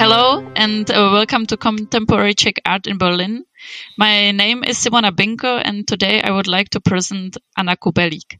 Hello 0.00 0.42
and 0.56 0.90
uh, 0.90 1.10
welcome 1.12 1.44
to 1.44 1.58
Contemporary 1.58 2.32
Czech 2.32 2.58
Art 2.64 2.86
in 2.86 2.96
Berlin. 2.96 3.44
My 3.98 4.30
name 4.30 4.64
is 4.64 4.78
Simona 4.78 5.10
Binko 5.10 5.60
and 5.62 5.86
today 5.86 6.22
I 6.22 6.30
would 6.30 6.46
like 6.46 6.70
to 6.70 6.80
present 6.80 7.36
Anna 7.54 7.76
Kubelik. 7.76 8.38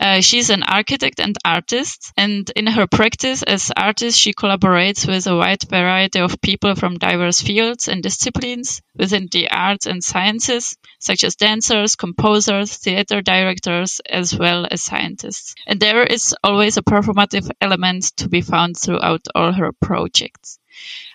Uh, 0.00 0.22
she's 0.22 0.48
an 0.48 0.62
architect 0.62 1.20
and 1.20 1.36
artist 1.44 2.14
and 2.16 2.50
in 2.56 2.66
her 2.66 2.86
practice 2.86 3.42
as 3.42 3.70
artist 3.76 4.18
she 4.18 4.32
collaborates 4.32 5.06
with 5.06 5.26
a 5.26 5.36
wide 5.36 5.62
variety 5.68 6.18
of 6.18 6.40
people 6.40 6.74
from 6.76 6.96
diverse 6.96 7.42
fields 7.42 7.88
and 7.88 8.02
disciplines 8.02 8.80
within 8.96 9.28
the 9.30 9.50
arts 9.50 9.84
and 9.84 10.02
sciences 10.02 10.78
such 10.98 11.24
as 11.24 11.36
dancers, 11.36 11.94
composers, 11.94 12.74
theater 12.78 13.20
directors 13.20 14.00
as 14.08 14.34
well 14.34 14.66
as 14.70 14.80
scientists. 14.80 15.54
And 15.66 15.78
there 15.78 16.04
is 16.04 16.34
always 16.42 16.78
a 16.78 16.82
performative 16.82 17.50
element 17.60 18.04
to 18.16 18.30
be 18.30 18.40
found 18.40 18.78
throughout 18.78 19.26
all 19.34 19.52
her 19.52 19.72
projects. 19.72 20.58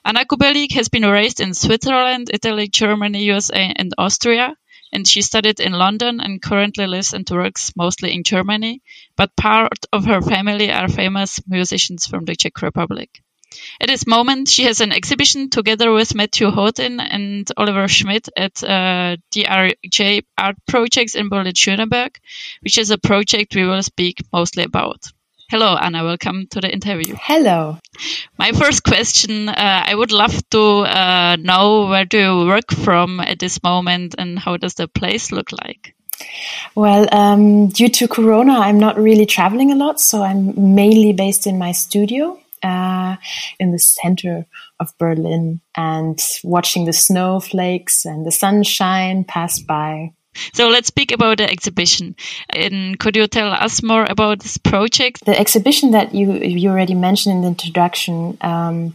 Anna 0.06 0.26
Kubelik 0.26 0.74
has 0.74 0.90
been 0.90 1.06
raised 1.06 1.40
in 1.40 1.54
Switzerland, 1.54 2.30
Italy, 2.34 2.68
Germany, 2.68 3.24
USA, 3.24 3.74
and 3.76 3.94
Austria, 3.98 4.56
and 4.92 5.08
she 5.08 5.22
studied 5.22 5.60
in 5.60 5.74
London 5.74 6.20
and 6.20 6.42
currently 6.42 6.88
lives 6.88 7.14
and 7.14 7.30
works 7.30 7.74
mostly 7.76 8.14
in 8.14 8.24
Germany, 8.24 8.82
but 9.16 9.36
part 9.36 9.86
of 9.92 10.06
her 10.06 10.22
family 10.22 10.72
are 10.72 10.88
famous 10.88 11.40
musicians 11.48 12.08
from 12.08 12.26
the 12.26 12.36
Czech 12.36 12.62
Republic. 12.62 13.22
At 13.82 13.88
this 13.88 14.06
moment, 14.06 14.50
she 14.50 14.64
has 14.64 14.82
an 14.82 14.92
exhibition 14.92 15.50
together 15.50 15.92
with 15.92 16.14
Matthew 16.14 16.52
Houghton 16.52 17.00
and 17.00 17.50
Oliver 17.56 17.88
Schmidt 17.88 18.28
at 18.36 18.62
uh, 18.64 19.18
DRJ 19.32 20.26
Art 20.38 20.58
Projects 20.68 21.16
in 21.16 21.30
Berlin-Schöneberg, 21.30 22.16
which 22.62 22.78
is 22.78 22.92
a 22.92 22.98
project 22.98 23.56
we 23.56 23.66
will 23.66 23.84
speak 23.84 24.22
mostly 24.32 24.64
about. 24.64 25.12
Hello, 25.50 25.78
Anna. 25.78 26.04
Welcome 26.04 26.48
to 26.52 26.60
the 26.60 26.70
interview. 26.70 27.16
Hello. 27.22 27.78
My 28.38 28.52
first 28.52 28.84
question, 28.84 29.48
uh, 29.48 29.84
I 29.88 29.96
would 29.96 30.12
love 30.12 30.38
to 30.50 30.60
uh, 30.60 31.38
know 31.40 31.88
where 31.88 32.04
do 32.04 32.18
you 32.18 32.46
work 32.46 32.70
from 32.70 33.22
at 33.22 33.40
this 33.40 33.64
moment 33.64 34.16
and 34.18 34.38
how 34.38 34.58
does 34.58 34.74
the 34.74 34.90
place 34.90 35.32
look 35.32 35.54
like? 35.54 35.96
Well, 36.76 37.08
um, 37.14 37.70
due 37.70 37.88
to 37.88 38.10
Corona, 38.10 38.60
I'm 38.60 38.78
not 38.78 39.00
really 39.00 39.26
traveling 39.26 39.72
a 39.72 39.76
lot, 39.76 40.02
so 40.02 40.22
I'm 40.22 40.76
mainly 40.76 41.14
based 41.14 41.48
in 41.48 41.58
my 41.58 41.72
studio 41.72 42.38
uh, 42.62 43.16
in 43.58 43.72
the 43.72 43.80
center 43.80 44.46
of 44.82 44.98
Berlin 44.98 45.62
and 45.78 46.20
watching 46.44 46.84
the 46.84 46.94
snowflakes 46.94 48.04
and 48.04 48.26
the 48.26 48.32
sunshine 48.32 49.24
pass 49.24 49.60
by. 49.60 50.12
So 50.54 50.70
let's 50.70 50.88
speak 50.88 51.12
about 51.12 51.38
the 51.38 51.50
exhibition. 51.50 52.16
And 52.50 52.98
could 53.00 53.16
you 53.16 53.28
tell 53.28 53.52
us 53.52 53.84
more 53.84 54.06
about 54.06 54.40
this 54.40 54.58
project? 54.58 55.26
The 55.26 55.40
exhibition 55.40 55.92
that 55.92 56.14
you 56.14 56.34
you 56.34 56.70
already 56.70 56.96
mentioned 56.96 57.36
in 57.36 57.42
the 57.42 57.48
introduction 57.48 58.38
um, 58.42 58.94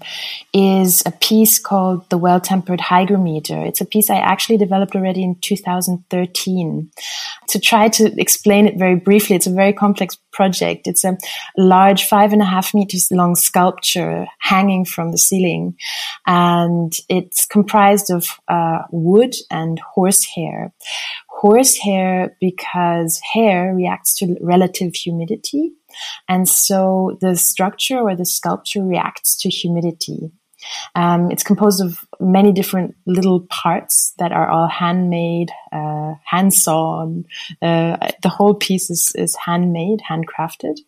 is 0.52 1.02
a 1.06 1.10
piece 1.10 1.58
called 1.58 2.08
the 2.10 2.18
Well 2.18 2.40
Tempered 2.40 2.80
Hygrometer. 2.80 3.64
It's 3.64 3.80
a 3.80 3.86
piece 3.86 4.10
I 4.10 4.18
actually 4.18 4.58
developed 4.58 4.94
already 4.94 5.22
in 5.22 5.36
2013. 5.36 6.90
To 7.48 7.60
try 7.60 7.88
to 7.88 8.20
explain 8.20 8.66
it 8.66 8.76
very 8.76 8.96
briefly, 8.96 9.36
it's 9.36 9.46
a 9.46 9.52
very 9.52 9.72
complex 9.72 10.16
project. 10.32 10.86
It's 10.86 11.04
a 11.04 11.16
large 11.56 12.04
five 12.04 12.32
and 12.32 12.42
a 12.42 12.46
half 12.46 12.74
meters 12.74 13.08
long 13.10 13.34
sculpture 13.34 14.26
hanging 14.40 14.84
from 14.84 15.12
the 15.12 15.18
ceiling, 15.18 15.76
and 16.26 16.92
it's 17.08 17.46
comprised 17.46 18.10
of 18.10 18.26
uh, 18.48 18.82
wood 18.90 19.34
and 19.50 19.78
horsehair 19.78 20.72
horsehair 21.42 22.36
because 22.40 23.20
hair 23.34 23.74
reacts 23.74 24.16
to 24.16 24.36
relative 24.40 24.94
humidity. 24.94 25.72
And 26.28 26.48
so 26.48 27.18
the 27.20 27.34
structure 27.34 27.98
or 27.98 28.14
the 28.14 28.24
sculpture 28.24 28.84
reacts 28.84 29.36
to 29.42 29.48
humidity. 29.48 30.30
Um, 30.94 31.30
it's 31.30 31.42
composed 31.42 31.82
of 31.82 32.04
many 32.20 32.52
different 32.52 32.94
little 33.06 33.40
parts 33.48 34.14
that 34.18 34.32
are 34.32 34.48
all 34.48 34.68
handmade, 34.68 35.50
uh, 35.72 36.14
hand 36.24 36.54
sawn. 36.54 37.24
Uh, 37.60 37.96
the 38.22 38.28
whole 38.28 38.54
piece 38.54 38.90
is, 38.90 39.12
is 39.16 39.36
handmade, 39.36 40.00
handcrafted. 40.08 40.78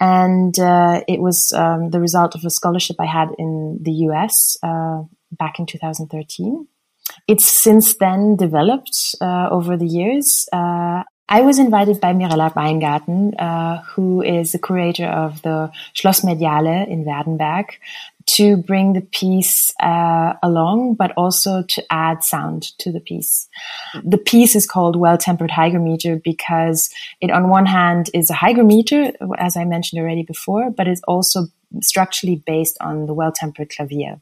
And 0.00 0.58
uh, 0.58 1.02
it 1.08 1.20
was 1.20 1.52
um, 1.52 1.90
the 1.90 2.00
result 2.00 2.34
of 2.34 2.44
a 2.44 2.50
scholarship 2.50 2.96
I 2.98 3.06
had 3.06 3.28
in 3.38 3.78
the 3.82 3.92
US 4.08 4.56
uh, 4.62 5.02
back 5.32 5.58
in 5.58 5.66
2013. 5.66 6.66
It's 7.28 7.44
since 7.44 7.96
then 7.96 8.36
developed 8.36 9.14
uh, 9.20 9.48
over 9.50 9.76
the 9.76 9.86
years. 9.86 10.48
Uh, 10.52 11.04
I 11.28 11.40
was 11.40 11.58
invited 11.58 12.00
by 12.00 12.12
Mirella 12.12 12.52
Weingarten, 12.54 13.34
uh, 13.38 13.82
who 13.82 14.22
is 14.22 14.52
the 14.52 14.58
curator 14.58 15.06
of 15.06 15.40
the 15.40 15.70
Schloss 15.94 16.22
Mediale 16.22 16.86
in 16.86 17.04
Werdenberg, 17.04 17.70
to 18.26 18.56
bring 18.56 18.94
the 18.94 19.00
piece 19.00 19.72
uh, 19.80 20.34
along, 20.42 20.94
but 20.94 21.12
also 21.16 21.62
to 21.62 21.84
add 21.90 22.24
sound 22.24 22.76
to 22.78 22.90
the 22.90 23.00
piece. 23.00 23.48
The 24.02 24.18
piece 24.18 24.56
is 24.56 24.66
called 24.66 24.96
Well 24.96 25.18
Tempered 25.18 25.50
Hygrometer 25.50 26.20
because 26.22 26.90
it, 27.20 27.30
on 27.30 27.48
one 27.48 27.66
hand, 27.66 28.10
is 28.14 28.30
a 28.30 28.34
hygrometer, 28.34 29.12
as 29.38 29.56
I 29.56 29.64
mentioned 29.64 30.00
already 30.00 30.22
before, 30.22 30.70
but 30.70 30.88
it's 30.88 31.02
also 31.06 31.46
structurally 31.82 32.42
based 32.46 32.76
on 32.80 33.06
the 33.06 33.14
well 33.14 33.32
tempered 33.32 33.70
clavier. 33.70 34.20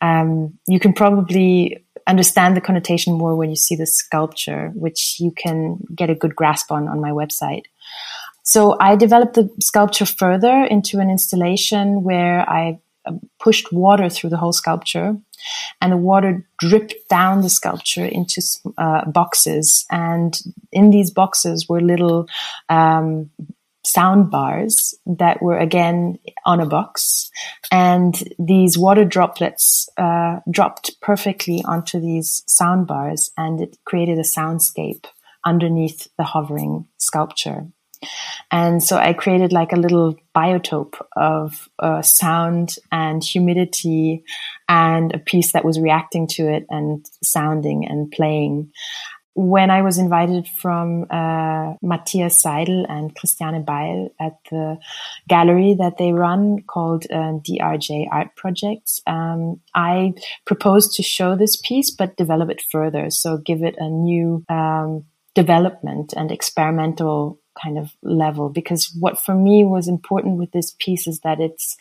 Um, 0.00 0.58
you 0.66 0.80
can 0.80 0.92
probably 0.92 1.84
understand 2.06 2.56
the 2.56 2.60
connotation 2.60 3.12
more 3.14 3.36
when 3.36 3.50
you 3.50 3.56
see 3.56 3.76
the 3.76 3.86
sculpture, 3.86 4.70
which 4.74 5.16
you 5.20 5.30
can 5.30 5.78
get 5.94 6.10
a 6.10 6.14
good 6.14 6.34
grasp 6.34 6.72
on 6.72 6.88
on 6.88 7.00
my 7.00 7.10
website. 7.10 7.64
So 8.42 8.76
I 8.80 8.96
developed 8.96 9.34
the 9.34 9.50
sculpture 9.60 10.06
further 10.06 10.64
into 10.64 11.00
an 11.00 11.10
installation 11.10 12.02
where 12.02 12.48
I 12.48 12.78
pushed 13.38 13.72
water 13.72 14.08
through 14.08 14.30
the 14.30 14.36
whole 14.36 14.52
sculpture 14.52 15.16
and 15.80 15.92
the 15.92 15.96
water 15.96 16.46
dripped 16.58 16.94
down 17.08 17.42
the 17.42 17.50
sculpture 17.50 18.04
into 18.04 18.42
uh, 18.76 19.08
boxes. 19.10 19.86
And 19.90 20.38
in 20.72 20.90
these 20.90 21.10
boxes 21.10 21.68
were 21.68 21.80
little 21.80 22.28
um, 22.68 23.30
sound 23.84 24.30
bars 24.30 24.94
that 25.06 25.40
were 25.42 25.58
again 25.58 26.18
on 26.44 26.60
a 26.60 26.66
box. 26.66 27.30
And 27.70 28.14
these 28.38 28.76
water 28.76 29.04
droplets 29.04 29.88
uh, 29.96 30.40
dropped 30.50 31.00
perfectly 31.00 31.62
onto 31.64 32.00
these 32.00 32.42
sound 32.46 32.86
bars 32.86 33.30
and 33.36 33.60
it 33.60 33.78
created 33.84 34.18
a 34.18 34.22
soundscape 34.22 35.06
underneath 35.44 36.08
the 36.18 36.24
hovering 36.24 36.86
sculpture 36.98 37.66
and 38.50 38.82
so 38.82 38.96
I 38.96 39.12
created 39.12 39.52
like 39.52 39.72
a 39.72 39.76
little 39.76 40.16
biotope 40.34 41.00
of 41.16 41.68
uh, 41.78 42.02
sound 42.02 42.76
and 42.92 43.22
humidity 43.22 44.24
and 44.68 45.14
a 45.14 45.18
piece 45.18 45.52
that 45.52 45.64
was 45.64 45.80
reacting 45.80 46.26
to 46.28 46.48
it 46.48 46.66
and 46.70 47.04
sounding 47.22 47.86
and 47.86 48.10
playing 48.10 48.70
when 49.38 49.70
I 49.70 49.82
was 49.82 49.98
invited 49.98 50.48
from 50.48 51.06
uh, 51.10 51.74
Matthias 51.80 52.42
Seidel 52.42 52.84
and 52.88 53.14
Christiane 53.14 53.64
Beil 53.64 54.08
at 54.20 54.32
the 54.50 54.78
gallery 55.28 55.76
that 55.78 55.96
they 55.96 56.12
run 56.12 56.64
called 56.66 57.04
uh, 57.04 57.38
DRJ 57.46 58.08
Art 58.10 58.34
Projects, 58.34 59.00
um, 59.06 59.60
I 59.76 60.14
proposed 60.44 60.96
to 60.96 61.04
show 61.04 61.36
this 61.36 61.54
piece 61.56 61.92
but 61.92 62.16
develop 62.16 62.50
it 62.50 62.62
further. 62.68 63.10
So 63.10 63.36
give 63.36 63.62
it 63.62 63.76
a 63.78 63.88
new 63.88 64.44
um, 64.48 65.04
development 65.36 66.14
and 66.16 66.32
experimental 66.32 67.37
kind 67.62 67.78
of 67.78 67.92
level. 68.02 68.48
Because 68.48 68.92
what 68.98 69.20
for 69.20 69.34
me 69.34 69.64
was 69.64 69.88
important 69.88 70.38
with 70.38 70.52
this 70.52 70.74
piece 70.78 71.06
is 71.06 71.20
that 71.20 71.40
it's 71.40 71.76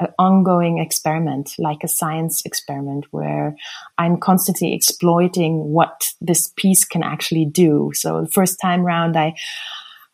an 0.00 0.08
ongoing 0.18 0.78
experiment, 0.78 1.54
like 1.58 1.84
a 1.84 1.88
science 1.88 2.42
experiment, 2.44 3.06
where 3.10 3.56
I'm 3.98 4.18
constantly 4.18 4.74
exploiting 4.74 5.70
what 5.72 6.08
this 6.20 6.52
piece 6.56 6.84
can 6.84 7.02
actually 7.02 7.44
do. 7.44 7.92
So 7.94 8.22
the 8.22 8.30
first 8.30 8.58
time 8.60 8.82
round, 8.82 9.16
I 9.16 9.34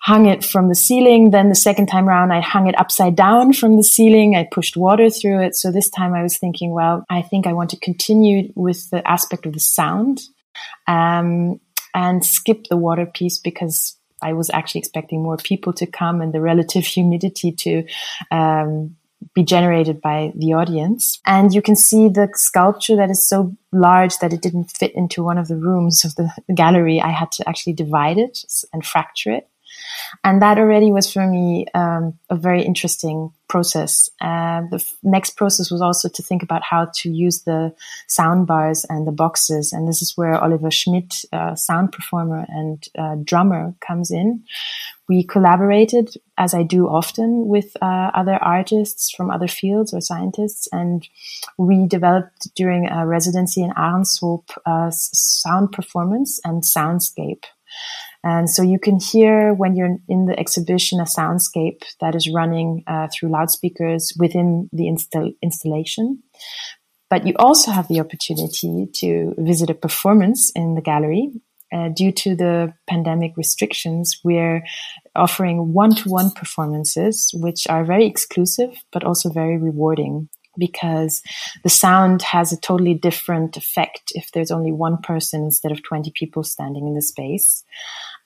hung 0.01 0.27
it 0.27 0.45
from 0.45 0.69
the 0.69 0.75
ceiling. 0.75 1.31
Then 1.31 1.49
the 1.49 1.55
second 1.55 1.87
time 1.87 2.07
round, 2.07 2.33
I 2.33 2.41
hung 2.41 2.67
it 2.67 2.79
upside 2.79 3.17
down 3.17 3.53
from 3.53 3.77
the 3.77 3.83
ceiling. 3.83 4.37
I 4.37 4.49
pushed 4.51 4.77
water 4.77 5.11
through 5.11 5.43
it. 5.43 5.57
So 5.57 5.73
this 5.73 5.91
time 5.91 6.15
I 6.15 6.23
was 6.23 6.39
thinking, 6.39 6.71
well, 6.71 7.05
I 7.11 7.23
think 7.23 7.47
I 7.47 7.53
want 7.53 7.71
to 7.71 7.81
continue 7.81 8.53
with 8.55 8.89
the 8.91 9.07
aspect 9.09 9.47
of 9.47 9.55
the 9.55 9.61
sound. 9.61 10.21
Um, 10.87 11.61
and 11.95 12.25
skip 12.25 12.67
the 12.69 12.77
water 12.77 13.07
piece 13.07 13.39
because 13.39 13.98
I 14.23 14.33
was 14.33 14.51
actually 14.51 14.81
expecting 14.81 15.23
more 15.23 15.37
people 15.37 15.73
to 15.75 15.87
come 15.87 16.21
and 16.21 16.33
the 16.33 16.41
relative 16.41 16.85
humidity 16.85 17.53
to 17.53 17.85
um, 18.31 18.97
be 19.35 19.43
generated 19.43 20.01
by 20.01 20.33
the 20.35 20.55
audience. 20.55 21.21
And 21.27 21.53
you 21.53 21.63
can 21.63 21.77
see 21.77 22.09
the 22.09 22.29
sculpture 22.35 22.97
that 22.97 23.11
is 23.11 23.29
so 23.29 23.57
large 23.73 24.19
that 24.19 24.33
it 24.33 24.43
didn't 24.43 24.73
fit 24.77 24.95
into 24.95 25.23
one 25.23 25.39
of 25.39 25.49
the 25.49 25.57
rooms 25.57 26.05
of 26.05 26.15
the 26.15 26.31
gallery. 26.55 27.01
I 27.01 27.11
had 27.11 27.33
to 27.33 27.49
actually 27.49 27.75
divide 27.75 28.19
it 28.19 28.45
and 28.73 28.85
fracture 28.85 29.33
it. 29.33 29.49
And 30.25 30.43
that 30.43 30.59
already 30.59 30.91
was 30.91 31.13
for 31.13 31.27
me 31.27 31.67
um, 31.75 32.19
a 32.31 32.37
very 32.37 32.63
interesting 32.63 33.33
process. 33.49 34.11
Uh, 34.21 34.63
the 34.71 34.77
f- 34.77 34.97
next 35.03 35.37
process 35.37 35.71
was 35.71 35.81
also 35.81 36.09
to 36.09 36.23
think 36.23 36.43
about 36.43 36.63
how 36.63 36.91
to 36.95 37.11
use 37.11 37.43
the 37.43 37.75
sound 38.07 38.47
bars 38.47 38.85
and 38.89 39.07
the 39.07 39.13
boxes. 39.13 39.73
And 39.73 39.89
this 39.89 40.03
is 40.03 40.17
where 40.17 40.35
Oliver 40.35 40.71
Schmidt, 40.71 41.25
uh, 41.33 41.55
sound 41.55 41.93
performer 41.93 42.47
and 42.49 42.87
uh, 42.99 43.17
drummer, 43.25 43.75
comes 43.81 44.11
in. 44.11 44.45
We 45.09 45.25
collaborated, 45.25 46.15
as 46.37 46.53
I 46.53 46.63
do 46.63 46.87
often, 46.87 47.47
with 47.47 47.75
uh, 47.81 48.11
other 48.15 48.35
artists 48.35 49.11
from 49.11 49.31
other 49.31 49.49
fields 49.49 49.95
or 49.95 50.03
scientists, 50.03 50.69
and 50.71 51.09
we 51.57 51.87
developed 51.87 52.55
during 52.55 52.89
a 52.89 53.07
residency 53.07 53.63
in 53.63 53.71
Ahrenshoop 53.71 54.51
uh, 54.67 54.91
sound 54.91 55.73
performance 55.73 56.41
and 56.45 56.63
soundscape. 56.63 57.45
And 58.25 58.51
so 58.51 58.63
you 58.63 58.79
can 58.79 58.99
hear 58.99 59.55
when 59.55 59.77
you're 59.77 59.97
in 60.09 60.27
the 60.27 60.39
exhibition 60.39 61.01
a 61.01 61.05
soundscape 61.05 61.83
that 62.01 62.15
is 62.15 62.31
running 62.33 62.83
uh, 62.87 63.09
through 63.13 63.31
loudspeakers 63.31 64.13
within 64.19 64.69
the 64.73 64.89
install- 64.89 65.33
installation. 65.43 66.23
But 67.11 67.27
you 67.27 67.35
also 67.39 67.71
have 67.71 67.89
the 67.89 68.01
opportunity 68.01 68.87
to 68.95 69.35
visit 69.39 69.71
a 69.71 69.75
performance 69.75 70.51
in 70.55 70.75
the 70.75 70.83
gallery. 70.83 71.31
Uh, 71.71 71.91
due 71.91 72.11
to 72.11 72.35
the 72.35 72.73
pandemic 72.89 73.33
restrictions, 73.37 74.19
we're 74.25 74.63
offering 75.15 75.75
one-to-one 75.75 76.31
performances, 76.31 77.31
which 77.35 77.67
are 77.69 77.85
very 77.85 78.07
exclusive, 78.07 78.71
but 78.91 79.05
also 79.05 79.31
very 79.31 79.59
rewarding 79.59 80.29
because 80.59 81.23
the 81.63 81.69
sound 81.69 82.23
has 82.23 82.53
a 82.53 82.61
totally 82.61 82.95
different 82.95 83.57
effect 83.57 84.13
if 84.15 84.33
there's 84.33 84.51
only 84.51 84.73
one 84.73 84.99
person 84.99 85.43
instead 85.43 85.73
of 85.73 85.83
20 85.83 86.13
people 86.15 86.43
standing 86.43 86.87
in 86.87 86.95
the 86.95 87.03
space. 87.03 87.65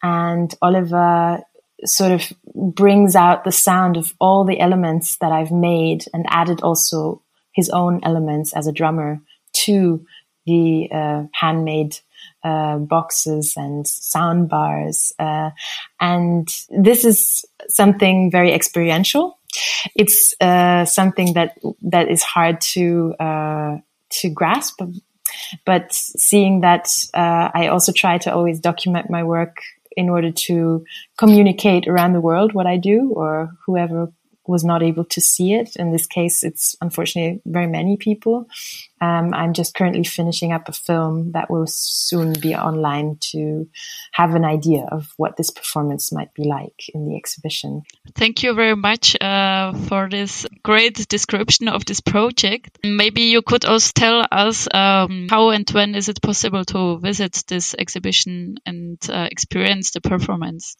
And 0.02 0.54
Oliver 0.62 1.40
sort 1.84 2.12
of 2.12 2.32
brings 2.54 3.16
out 3.16 3.44
the 3.44 3.52
sound 3.52 3.96
of 3.96 4.14
all 4.20 4.44
the 4.44 4.60
elements 4.60 5.16
that 5.18 5.32
I've 5.32 5.52
made 5.52 6.04
and 6.12 6.24
added 6.28 6.60
also 6.62 7.22
his 7.52 7.68
own 7.70 8.00
elements 8.02 8.52
as 8.52 8.66
a 8.66 8.72
drummer 8.72 9.20
to 9.64 10.04
the 10.46 10.88
uh, 10.92 11.24
handmade 11.32 11.98
uh, 12.44 12.78
boxes 12.78 13.54
and 13.56 13.86
sound 13.86 14.48
bars. 14.48 15.12
Uh, 15.18 15.50
and 16.00 16.48
this 16.70 17.04
is 17.04 17.44
something 17.68 18.30
very 18.30 18.52
experiential 18.52 19.38
it's 19.94 20.34
uh, 20.40 20.84
something 20.84 21.34
that 21.34 21.58
that 21.82 22.10
is 22.10 22.22
hard 22.22 22.60
to 22.60 23.14
uh, 23.20 23.78
to 24.20 24.30
grasp. 24.30 24.80
But 25.64 25.92
seeing 25.92 26.60
that, 26.60 26.88
uh, 27.14 27.50
I 27.54 27.68
also 27.68 27.92
try 27.92 28.18
to 28.18 28.32
always 28.32 28.60
document 28.60 29.10
my 29.10 29.22
work 29.22 29.56
in 29.96 30.08
order 30.08 30.30
to 30.30 30.84
communicate 31.18 31.86
around 31.86 32.12
the 32.12 32.20
world 32.20 32.52
what 32.54 32.66
I 32.66 32.76
do, 32.76 33.12
or 33.14 33.50
whoever 33.66 34.12
was 34.52 34.64
not 34.64 34.82
able 34.82 35.06
to 35.06 35.20
see 35.20 35.54
it. 35.54 35.76
In 35.76 35.92
this 35.92 36.06
case, 36.06 36.44
it's 36.44 36.76
unfortunately 36.82 37.40
very 37.46 37.66
many 37.66 37.96
people. 37.96 38.46
Um, 39.00 39.32
I'm 39.34 39.54
just 39.54 39.74
currently 39.74 40.04
finishing 40.04 40.52
up 40.52 40.68
a 40.68 40.72
film 40.72 41.32
that 41.32 41.50
will 41.50 41.66
soon 41.66 42.34
be 42.34 42.54
online 42.54 43.16
to 43.32 43.68
have 44.12 44.34
an 44.34 44.44
idea 44.44 44.86
of 44.92 45.08
what 45.16 45.36
this 45.36 45.50
performance 45.50 46.12
might 46.12 46.34
be 46.34 46.44
like 46.44 46.84
in 46.94 47.08
the 47.08 47.16
exhibition. 47.16 47.82
Thank 48.14 48.42
you 48.42 48.54
very 48.54 48.76
much 48.76 49.16
uh, 49.20 49.72
for 49.88 50.08
this 50.10 50.46
great 50.62 51.08
description 51.08 51.68
of 51.68 51.84
this 51.86 52.00
project. 52.00 52.78
Maybe 52.84 53.22
you 53.22 53.40
could 53.40 53.64
also 53.64 53.90
tell 53.94 54.26
us 54.30 54.68
um, 54.72 55.28
how 55.30 55.50
and 55.50 55.68
when 55.70 55.94
is 55.94 56.08
it 56.10 56.20
possible 56.20 56.64
to 56.66 57.00
visit 57.00 57.42
this 57.48 57.74
exhibition 57.76 58.56
and 58.66 58.98
uh, 59.08 59.28
experience 59.30 59.92
the 59.92 60.02
performance? 60.02 60.76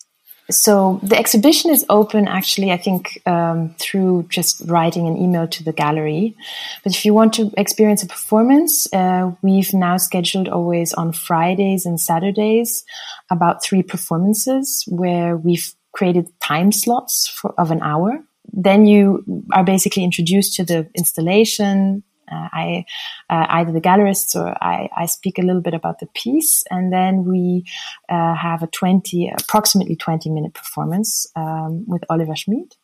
So 0.51 1.01
the 1.03 1.17
exhibition 1.17 1.71
is 1.71 1.85
open 1.89 2.29
actually 2.29 2.71
i 2.73 2.77
think 2.77 3.21
um, 3.27 3.75
through 3.79 4.25
just 4.29 4.63
writing 4.67 5.07
an 5.07 5.17
email 5.17 5.47
to 5.47 5.63
the 5.65 5.73
gallery. 5.73 6.37
But 6.83 6.95
if 6.95 7.05
you 7.05 7.15
want 7.15 7.33
to 7.35 7.51
experience 7.57 8.03
a 8.03 8.07
performance 8.07 8.93
uh, 8.93 9.33
we've 9.43 9.73
now 9.73 9.97
scheduled 9.97 10.49
always 10.49 10.93
on 10.95 11.13
fridays 11.13 11.87
and 11.87 12.01
saturdays 12.01 12.85
about 13.31 13.63
three 13.63 13.83
performances 13.83 14.85
where 14.89 15.37
we've 15.37 15.75
created 15.93 16.29
time 16.41 16.73
slots 16.73 17.29
for, 17.29 17.55
of 17.59 17.71
an 17.71 17.81
hour. 17.83 18.25
Then 18.53 18.87
you 18.87 19.25
are 19.53 19.65
basically 19.65 20.05
introduced 20.05 20.57
to 20.57 20.65
the 20.65 20.89
installation 20.95 22.03
uh, 22.33 22.49
I 22.53 22.85
uh, 23.29 23.47
either 23.51 23.73
the 23.73 23.81
gallerists 23.81 24.35
or 24.35 24.49
I, 24.63 24.89
I, 24.97 25.07
speak 25.07 25.39
a 25.39 25.43
little 25.43 25.61
bit 25.61 25.75
about 25.75 25.99
the 25.99 26.07
piece, 26.15 26.65
and 26.71 26.93
then 26.93 27.25
we 27.25 27.65
uh, 28.09 28.35
have 28.35 28.63
a 28.63 28.69
twenty, 28.69 29.31
approximately 29.31 29.97
twenty 29.97 30.31
minute 30.31 30.55
performance 30.55 31.27
um, 31.37 31.85
with 31.87 32.03
Oliver 32.09 32.37
Schmidt. 32.37 32.77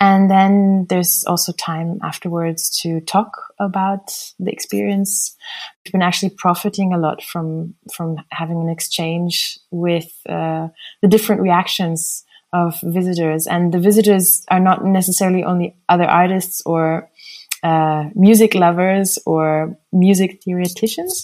And 0.00 0.30
then 0.30 0.86
there's 0.88 1.24
also 1.26 1.52
time 1.52 1.98
afterwards 2.02 2.70
to 2.82 3.00
talk 3.00 3.52
about 3.58 4.32
the 4.38 4.50
experience. 4.50 5.36
We've 5.84 5.92
been 5.92 6.02
actually 6.02 6.30
profiting 6.30 6.92
a 6.92 6.98
lot 6.98 7.22
from 7.22 7.74
from 7.92 8.16
having 8.30 8.60
an 8.60 8.68
exchange 8.68 9.58
with 9.70 10.10
uh, 10.28 10.68
the 11.02 11.08
different 11.08 11.42
reactions 11.42 12.24
of 12.52 12.80
visitors, 12.82 13.46
and 13.46 13.72
the 13.72 13.78
visitors 13.78 14.44
are 14.50 14.60
not 14.60 14.84
necessarily 14.84 15.44
only 15.44 15.76
other 15.88 16.04
artists 16.04 16.62
or 16.66 17.09
uh, 17.62 18.10
music 18.14 18.54
lovers 18.54 19.18
or 19.26 19.76
music 19.92 20.42
theoreticians. 20.44 21.22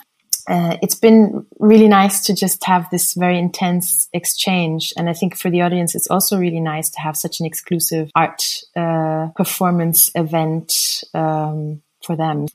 Uh, 0.48 0.76
it's 0.80 0.94
been 0.94 1.44
really 1.58 1.88
nice 1.88 2.24
to 2.24 2.34
just 2.34 2.64
have 2.64 2.88
this 2.90 3.14
very 3.14 3.38
intense 3.38 4.08
exchange. 4.12 4.92
And 4.96 5.10
I 5.10 5.12
think 5.12 5.36
for 5.36 5.50
the 5.50 5.62
audience, 5.62 5.94
it's 5.94 6.06
also 6.06 6.38
really 6.38 6.60
nice 6.60 6.88
to 6.90 7.00
have 7.00 7.16
such 7.16 7.40
an 7.40 7.46
exclusive 7.46 8.10
art 8.14 8.44
uh, 8.76 9.28
performance 9.34 10.10
event 10.14 11.02
um, 11.14 11.82
for 12.06 12.16
them. 12.16 12.46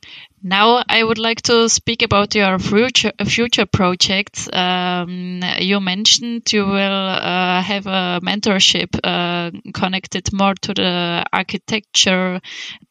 Now, 0.42 0.84
I 0.88 1.04
would 1.04 1.20
like 1.20 1.42
to 1.44 1.70
speak 1.70 2.02
about 2.02 2.34
your 2.34 2.58
future 2.58 3.12
future 3.26 3.66
projects. 3.66 4.50
Um, 4.52 5.42
you 5.60 5.80
mentioned 5.80 6.52
you 6.52 6.66
will 6.66 7.08
uh, 7.10 7.62
have 7.62 7.86
a 7.86 8.20
mentorship 8.24 8.98
uh, 9.04 9.52
connected 9.74 10.34
more 10.34 10.56
to 10.62 10.74
the 10.74 11.26
architecture 11.32 12.42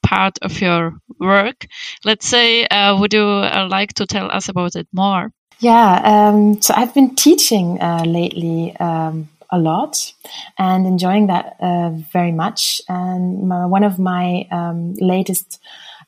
part 0.02 0.38
of 0.42 0.60
your 0.60 1.00
work. 1.18 1.66
Let's 2.04 2.26
say, 2.26 2.66
uh, 2.66 2.98
would 3.00 3.12
you 3.12 3.26
uh, 3.26 3.66
like 3.68 3.94
to 3.94 4.06
tell 4.06 4.30
us 4.30 4.48
about 4.48 4.76
it 4.76 4.86
more? 4.92 5.32
Yeah, 5.58 6.00
um, 6.04 6.62
so 6.62 6.72
I've 6.76 6.94
been 6.94 7.16
teaching 7.16 7.80
uh, 7.80 8.04
lately. 8.06 8.76
Um, 8.78 9.28
a 9.52 9.58
lot 9.58 10.12
and 10.58 10.86
enjoying 10.86 11.26
that 11.26 11.56
uh, 11.60 11.90
very 12.12 12.32
much. 12.32 12.80
And 12.88 13.48
my, 13.48 13.66
one 13.66 13.84
of 13.84 13.98
my 13.98 14.46
um, 14.50 14.94
latest 14.94 15.60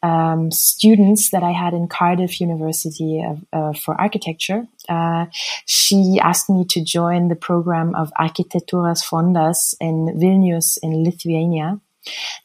um, 0.03 0.51
students 0.51 1.31
that 1.31 1.43
I 1.43 1.53
had 1.53 1.75
in 1.75 1.87
Cardiff 1.89 2.41
University 2.41 3.23
of, 3.25 3.45
uh, 3.53 3.73
for 3.73 4.01
architecture. 4.01 4.67
Uh, 4.89 5.27
she 5.67 6.19
asked 6.21 6.51
me 6.51 6.65
to 6.71 6.83
join 6.83 7.29
the 7.29 7.37
program 7.37 7.95
of 7.95 8.13
Architektūros 8.19 9.05
Fondas 9.05 9.75
in 9.81 10.19
Vilnius 10.19 10.79
in 10.83 11.05
Lithuania. 11.05 11.81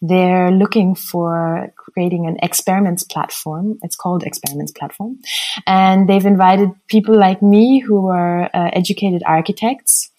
They're 0.02 0.52
looking 0.52 0.94
for 0.94 1.74
creating 1.76 2.28
an 2.28 2.38
experiments 2.44 3.04
platform. 3.04 3.80
It's 3.82 3.96
called 3.96 4.24
experiments 4.24 4.72
platform. 4.72 5.18
And 5.66 6.08
they've 6.08 6.26
invited 6.26 6.70
people 6.88 7.18
like 7.18 7.42
me 7.42 7.80
who 7.80 8.08
are 8.08 8.44
uh, 8.54 8.70
educated 8.74 9.24
architects 9.26 10.12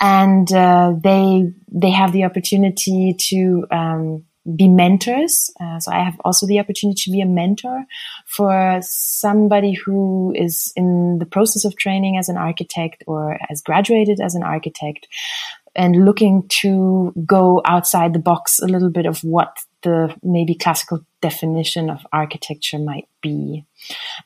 and 0.00 0.50
uh, 0.52 0.94
they 1.02 1.52
they 1.70 1.90
have 1.90 2.12
the 2.12 2.24
opportunity 2.24 3.14
to 3.18 3.66
um, 3.70 4.24
be 4.56 4.68
mentors. 4.68 5.50
Uh, 5.60 5.78
so 5.78 5.92
I 5.92 6.02
have 6.02 6.20
also 6.24 6.46
the 6.46 6.60
opportunity 6.60 7.02
to 7.04 7.10
be 7.10 7.20
a 7.20 7.26
mentor 7.26 7.84
for 8.26 8.78
somebody 8.82 9.74
who 9.74 10.32
is 10.36 10.72
in 10.76 11.18
the 11.18 11.26
process 11.26 11.64
of 11.64 11.76
training 11.76 12.16
as 12.16 12.28
an 12.28 12.36
architect 12.36 13.04
or 13.06 13.38
has 13.48 13.62
graduated 13.62 14.20
as 14.20 14.34
an 14.34 14.42
architect 14.42 15.08
and 15.74 16.04
looking 16.04 16.46
to 16.48 17.12
go 17.24 17.62
outside 17.64 18.12
the 18.12 18.18
box 18.18 18.58
a 18.58 18.66
little 18.66 18.90
bit 18.90 19.06
of 19.06 19.22
what 19.22 19.56
the 19.82 20.14
maybe 20.22 20.54
classical 20.54 21.04
definition 21.20 21.90
of 21.90 22.06
architecture 22.12 22.78
might 22.78 23.08
be. 23.20 23.64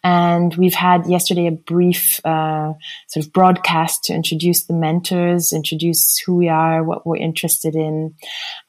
And 0.02 0.54
we've 0.56 0.74
had 0.74 1.06
yesterday 1.06 1.46
a 1.46 1.52
brief 1.52 2.20
uh, 2.24 2.74
sort 3.08 3.26
of 3.26 3.32
broadcast 3.32 4.04
to 4.04 4.14
introduce 4.14 4.64
the 4.64 4.74
mentors, 4.74 5.52
introduce 5.52 6.18
who 6.18 6.36
we 6.36 6.48
are, 6.48 6.82
what 6.82 7.06
we're 7.06 7.16
interested 7.16 7.74
in. 7.74 8.14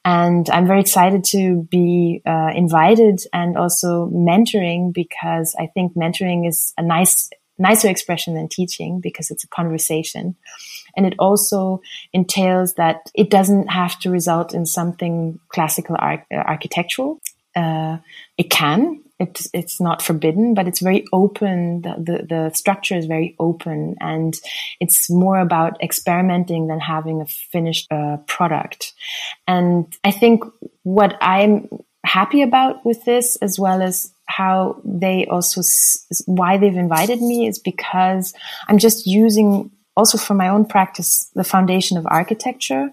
And 0.04 0.48
I'm 0.50 0.66
very 0.66 0.80
excited 0.80 1.24
to 1.24 1.66
be 1.70 2.22
uh, 2.26 2.50
invited 2.54 3.20
and 3.32 3.56
also 3.56 4.10
mentoring 4.10 4.92
because 4.92 5.54
I 5.58 5.66
think 5.66 5.94
mentoring 5.94 6.48
is 6.48 6.72
a 6.78 6.82
nice, 6.82 7.30
nicer 7.58 7.88
expression 7.88 8.34
than 8.34 8.48
teaching 8.48 9.00
because 9.00 9.30
it's 9.30 9.44
a 9.44 9.48
conversation. 9.48 10.36
And 10.96 11.06
it 11.06 11.14
also 11.18 11.82
entails 12.12 12.74
that 12.74 13.10
it 13.14 13.30
doesn't 13.30 13.68
have 13.68 13.98
to 14.00 14.10
result 14.10 14.54
in 14.54 14.66
something 14.66 15.38
classical 15.48 15.96
ar- 15.98 16.26
architectural. 16.32 17.20
Uh, 17.54 17.98
it 18.36 18.50
can. 18.50 19.02
It's 19.18 19.48
it's 19.54 19.80
not 19.80 20.02
forbidden, 20.02 20.52
but 20.52 20.68
it's 20.68 20.80
very 20.80 21.06
open. 21.10 21.80
The, 21.80 21.94
the, 21.98 22.26
the 22.28 22.50
structure 22.54 22.96
is 22.96 23.06
very 23.06 23.34
open, 23.38 23.96
and 23.98 24.38
it's 24.78 25.08
more 25.08 25.38
about 25.38 25.82
experimenting 25.82 26.66
than 26.66 26.80
having 26.80 27.22
a 27.22 27.26
finished 27.26 27.90
uh, 27.90 28.18
product. 28.26 28.92
And 29.48 29.86
I 30.04 30.10
think 30.10 30.44
what 30.82 31.16
I'm 31.22 31.68
happy 32.04 32.42
about 32.42 32.84
with 32.84 33.04
this, 33.06 33.36
as 33.36 33.58
well 33.58 33.80
as 33.80 34.12
how 34.26 34.80
they 34.84 35.26
also 35.26 35.62
why 36.26 36.58
they've 36.58 36.76
invited 36.76 37.22
me 37.22 37.46
is 37.46 37.58
because 37.58 38.34
I'm 38.68 38.78
just 38.78 39.06
using 39.06 39.70
also 39.96 40.18
for 40.18 40.34
my 40.34 40.48
own 40.48 40.64
practice 40.64 41.30
the 41.34 41.44
foundation 41.44 41.96
of 41.96 42.06
architecture, 42.06 42.90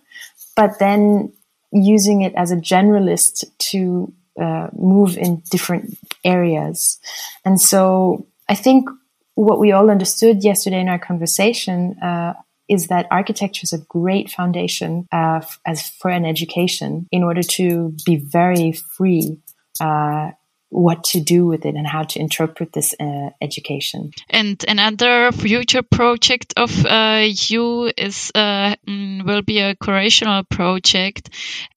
but 0.55 0.79
then 0.79 1.31
using 1.71 2.21
it 2.21 2.33
as 2.35 2.51
a 2.51 2.55
generalist 2.55 3.43
to 3.57 4.13
uh, 4.39 4.67
move 4.73 5.17
in 5.17 5.41
different 5.49 5.97
areas. 6.23 6.99
And 7.45 7.59
so 7.59 8.25
I 8.49 8.55
think 8.55 8.89
what 9.35 9.59
we 9.59 9.71
all 9.71 9.89
understood 9.89 10.43
yesterday 10.43 10.79
in 10.79 10.89
our 10.89 10.99
conversation 10.99 11.97
uh, 11.99 12.33
is 12.69 12.87
that 12.87 13.07
architecture 13.11 13.63
is 13.63 13.73
a 13.73 13.85
great 13.89 14.29
foundation 14.29 15.07
uh, 15.11 15.41
as 15.65 15.89
for 15.89 16.09
an 16.09 16.25
education 16.25 17.07
in 17.11 17.23
order 17.23 17.43
to 17.43 17.95
be 18.05 18.15
very 18.15 18.71
free 18.71 19.39
uh, 19.79 20.31
what 20.73 21.03
to 21.03 21.21
do 21.21 21.45
with 21.45 21.65
it 21.65 21.75
and 21.75 21.87
how 21.87 22.03
to 22.03 22.19
interpret 22.19 22.73
this 22.73 22.95
uh, 22.99 23.29
education. 23.41 24.11
And 24.29 24.63
another 24.67 25.31
future 25.31 25.83
project 25.83 26.53
of 26.57 26.85
uh, 26.85 27.27
you 27.27 27.91
is 27.95 28.31
uh, 28.33 28.75
mm, 28.87 29.25
will 29.25 29.41
be 29.41 29.59
a 29.59 29.75
curational 29.75 30.47
project. 30.47 31.29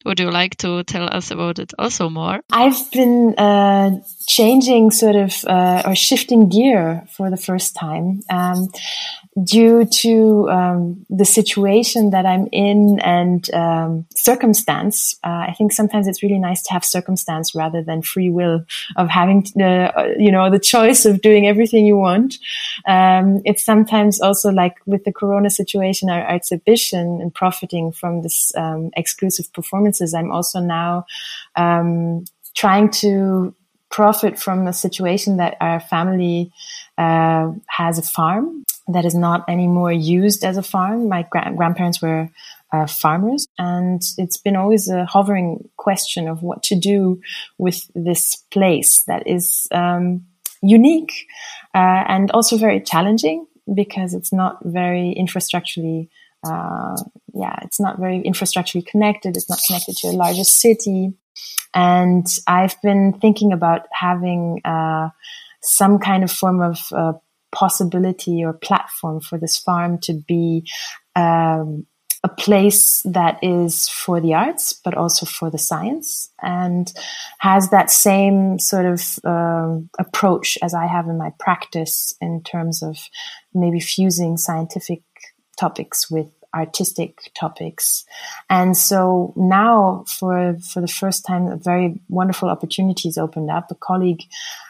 Would 0.05 0.21
you 0.21 0.31
like 0.31 0.57
to 0.59 0.85
tell 0.85 1.09
us 1.09 1.31
about 1.31 1.59
it 1.59 1.73
also 1.79 2.09
more? 2.09 2.41
I've 2.51 2.91
been 2.91 3.35
uh, 3.37 4.01
changing 4.27 4.91
sort 4.91 5.17
of 5.17 5.45
uh, 5.47 5.83
or 5.87 5.95
shifting 5.95 6.49
gear 6.49 7.07
for 7.11 7.31
the 7.31 7.37
first 7.37 7.75
time. 7.75 8.23
Um, 8.29 8.69
due 9.45 9.85
to 9.85 10.49
um, 10.49 11.05
the 11.11 11.25
situation 11.25 12.11
that 12.11 12.25
I'm 12.25 12.49
in 12.53 12.99
and 13.01 13.53
um, 13.53 14.07
circumstance, 14.15 15.15
uh, 15.25 15.45
I 15.49 15.55
think 15.57 15.73
sometimes 15.73 16.09
it's 16.09 16.23
really 16.23 16.39
nice 16.39 16.63
to 16.63 16.73
have 16.73 16.85
circumstance 16.85 17.55
rather 17.55 17.83
than 17.83 18.01
free 18.01 18.31
will 18.31 18.65
of 18.97 19.09
having, 19.09 19.47
the, 19.55 19.93
uh, 19.95 20.09
you 20.19 20.33
know, 20.33 20.51
the 20.51 20.59
choice 20.59 21.05
of 21.05 21.21
doing 21.21 21.47
everything 21.47 21.85
you 21.85 21.97
want. 21.97 22.39
Um, 22.87 23.43
it's 23.45 23.65
sometimes 23.65 24.21
also 24.21 24.51
like 24.51 24.77
with 24.87 25.05
the 25.05 25.13
Corona 25.13 25.51
situation, 25.51 26.09
our, 26.09 26.23
our 26.23 26.35
exhibition 26.35 27.21
and 27.21 27.35
profiting 27.35 27.93
from 27.93 28.23
this 28.23 28.53
um, 28.57 28.91
exclusive 28.97 29.53
performances. 29.53 30.15
I'm 30.15 30.33
also 30.33 30.61
now 30.61 31.05
um, 31.57 32.25
trying 32.55 32.91
to 32.91 33.55
profit 33.91 34.39
from 34.39 34.65
the 34.65 34.73
situation 34.73 35.37
that 35.37 35.57
our 35.61 35.81
family 35.81 36.53
uh, 36.99 37.53
has 37.69 37.99
a 37.99 38.03
farm 38.03 38.65
that 38.89 39.05
is 39.05 39.15
not 39.15 39.45
anymore 39.49 39.93
used 39.93 40.45
as 40.45 40.57
a 40.57 40.63
farm. 40.63 41.09
My 41.09 41.27
gra- 41.31 41.53
grandparents 41.57 42.01
were 42.01 42.31
uh, 42.73 42.87
farmers, 42.87 43.47
and 43.59 44.03
it's 44.19 44.37
been 44.37 44.57
always 44.57 44.89
a 44.89 45.05
hovering 45.05 45.69
question 45.77 46.29
of 46.29 46.43
what 46.43 46.63
to 46.65 46.79
do 46.79 47.21
with 47.59 47.91
this 47.95 48.37
place 48.51 49.03
that 49.05 49.27
is 49.27 49.67
um, 49.73 50.25
unique 50.63 51.13
uh, 51.75 52.05
and 52.09 52.31
also 52.33 52.57
very 52.57 52.81
challenging 52.81 53.47
because 53.73 54.15
it's 54.15 54.33
not 54.33 54.59
very 54.65 55.15
infrastructurally. 55.19 56.09
Uh, 56.45 56.97
yeah, 57.35 57.59
it's 57.63 57.81
not 57.81 57.99
very 57.99 58.23
infrastructurally 58.23 58.87
connected. 58.87 59.37
It's 59.37 59.51
not 59.51 59.61
connected 59.67 59.97
to 59.99 60.09
a 60.09 60.13
larger 60.13 60.45
city. 60.45 61.13
And 61.75 62.27
I've 62.47 62.81
been 62.83 63.13
thinking 63.21 63.53
about 63.53 63.83
having 63.93 64.61
uh, 64.65 65.11
some 65.63 65.99
kind 65.99 66.25
of 66.25 66.31
form 66.31 66.63
of 66.63 66.79
uh, 66.93 67.13
possibility 67.53 68.45
or 68.45 68.53
platform 68.53 69.21
for 69.21 69.39
this 69.39 69.59
farm 69.59 69.99
to 69.99 70.15
be 70.15 70.69
um, 71.15 71.87
a 72.25 72.29
place 72.29 73.03
that 73.03 73.39
is 73.43 73.89
for 73.89 74.21
the 74.21 74.35
arts, 74.35 74.73
but 74.73 74.95
also 74.95 75.27
for 75.27 75.51
the 75.51 75.59
science, 75.59 76.31
and 76.43 76.93
has 77.39 77.71
that 77.71 77.91
same 77.91 78.59
sort 78.59 78.87
of 78.87 79.19
um, 79.25 79.89
approach 79.99 80.59
as 80.63 80.75
I 80.75 80.87
have 80.87 81.07
in 81.07 81.19
my 81.19 81.31
practice 81.39 82.15
in 82.21 82.43
terms 82.43 82.83
of 82.83 82.97
maybe 83.55 83.81
fusing 83.81 84.37
scientific 84.37 85.03
topics 85.57 86.11
with 86.11 86.29
artistic 86.55 87.19
topics. 87.39 88.05
And 88.49 88.77
so 88.77 89.33
now 89.37 90.05
for, 90.07 90.57
for 90.73 90.81
the 90.81 90.89
first 90.89 91.27
time, 91.27 91.47
a 91.47 91.57
very 91.57 92.01
wonderful 92.09 92.49
opportunity 92.49 92.77
opportunities 92.77 93.19
opened 93.19 93.51
up. 93.51 93.71
A 93.71 93.75
colleague 93.75 94.23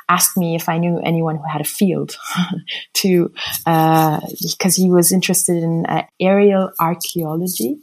asked 0.08 0.36
me 0.36 0.54
if 0.54 0.68
I 0.68 0.78
knew 0.78 1.00
anyone 1.00 1.36
who 1.36 1.44
had 1.50 1.60
a 1.60 1.64
field 1.64 2.16
to, 2.94 3.32
uh, 3.66 4.20
because 4.52 4.76
he 4.76 4.90
was 4.90 5.12
interested 5.12 5.62
in 5.62 5.86
uh, 5.86 6.02
aerial 6.20 6.72
archaeology 6.80 7.78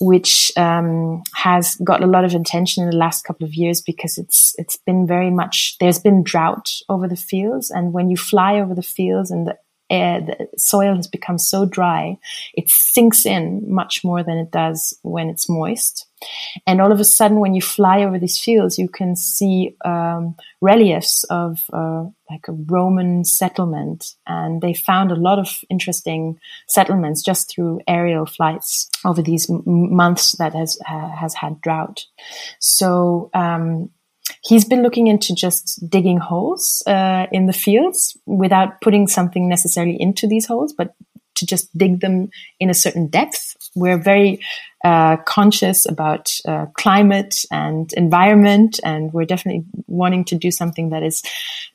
which 0.00 0.50
um, 0.56 1.22
has 1.34 1.76
got 1.76 2.02
a 2.02 2.06
lot 2.06 2.24
of 2.24 2.34
attention 2.34 2.82
in 2.82 2.90
the 2.90 2.96
last 2.96 3.22
couple 3.22 3.46
of 3.46 3.54
years 3.54 3.80
because 3.80 4.18
it's 4.18 4.52
it's 4.58 4.76
been 4.76 5.06
very 5.06 5.30
much 5.30 5.76
there's 5.78 6.00
been 6.00 6.24
drought 6.24 6.68
over 6.88 7.06
the 7.06 7.16
fields 7.16 7.70
and 7.70 7.92
when 7.92 8.10
you 8.10 8.16
fly 8.16 8.58
over 8.58 8.74
the 8.74 8.82
fields 8.82 9.30
and 9.30 9.46
the 9.46 9.56
the 9.90 10.48
soil 10.56 10.96
has 10.96 11.06
become 11.06 11.38
so 11.38 11.66
dry, 11.66 12.18
it 12.54 12.70
sinks 12.70 13.26
in 13.26 13.62
much 13.66 14.04
more 14.04 14.22
than 14.22 14.38
it 14.38 14.50
does 14.50 14.98
when 15.02 15.28
it's 15.28 15.48
moist. 15.48 16.06
And 16.66 16.80
all 16.80 16.92
of 16.92 17.00
a 17.00 17.04
sudden, 17.04 17.38
when 17.38 17.54
you 17.54 17.60
fly 17.60 18.02
over 18.02 18.18
these 18.18 18.38
fields, 18.38 18.78
you 18.78 18.88
can 18.88 19.14
see 19.14 19.76
um, 19.84 20.36
reliefs 20.60 21.24
of 21.24 21.64
uh, 21.72 22.04
like 22.30 22.48
a 22.48 22.52
Roman 22.52 23.24
settlement. 23.24 24.14
And 24.26 24.62
they 24.62 24.72
found 24.72 25.12
a 25.12 25.16
lot 25.16 25.38
of 25.38 25.48
interesting 25.68 26.38
settlements 26.66 27.22
just 27.22 27.50
through 27.50 27.80
aerial 27.86 28.26
flights 28.26 28.88
over 29.04 29.20
these 29.20 29.50
m- 29.50 29.62
months 29.66 30.32
that 30.38 30.54
has 30.54 30.78
uh, 30.88 31.10
has 31.10 31.34
had 31.34 31.60
drought. 31.60 32.06
So 32.58 33.30
um, 33.34 33.90
he's 34.42 34.64
been 34.64 34.82
looking 34.82 35.06
into 35.06 35.34
just 35.34 35.88
digging 35.88 36.18
holes 36.18 36.82
uh, 36.86 37.26
in 37.32 37.46
the 37.46 37.52
fields 37.52 38.16
without 38.26 38.80
putting 38.80 39.06
something 39.06 39.48
necessarily 39.48 40.00
into 40.00 40.26
these 40.26 40.46
holes, 40.46 40.72
but 40.72 40.94
to 41.36 41.46
just 41.46 41.76
dig 41.76 42.00
them 42.00 42.30
in 42.60 42.70
a 42.70 42.74
certain 42.74 43.08
depth. 43.08 43.56
We're 43.74 43.98
very 43.98 44.40
uh, 44.84 45.16
conscious 45.16 45.88
about 45.88 46.32
uh, 46.46 46.66
climate 46.74 47.44
and 47.50 47.92
environment, 47.94 48.78
and 48.84 49.12
we're 49.12 49.24
definitely 49.24 49.64
wanting 49.86 50.24
to 50.26 50.36
do 50.36 50.50
something 50.50 50.90
that 50.90 51.02
is 51.02 51.22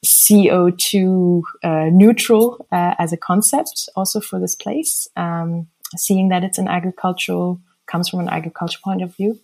CO2 0.06 1.42
uh, 1.64 1.90
neutral 1.92 2.66
uh, 2.72 2.96
as 2.98 3.12
a 3.12 3.18
concept, 3.18 3.90
also 3.96 4.22
for 4.22 4.40
this 4.40 4.56
place. 4.56 5.08
Um, 5.18 5.68
seeing 5.98 6.30
that 6.30 6.44
it's 6.44 6.60
an 6.60 6.68
agricultural 6.68 7.60
comes 7.90 8.10
from 8.10 8.20
an 8.20 8.30
agriculture 8.30 8.80
point 8.84 9.02
of 9.02 9.16
view. 9.16 9.40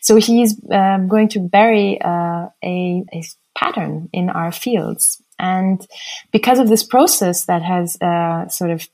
So 0.00 0.16
he's 0.16 0.60
um, 0.70 1.08
going 1.08 1.28
to 1.30 1.40
bury 1.40 2.00
uh, 2.00 2.48
a, 2.62 3.04
a, 3.12 3.22
pattern 3.56 4.08
in 4.12 4.30
our 4.30 4.52
fields. 4.52 5.22
And 5.38 5.86
because 6.32 6.58
of 6.58 6.68
this 6.68 6.82
process 6.82 7.44
that 7.44 7.62
has 7.62 8.00
uh, 8.00 8.48
sort 8.48 8.70
of 8.70 8.88